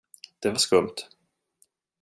Det 0.43 0.49
var 0.51 0.57
skumt. 0.57 1.09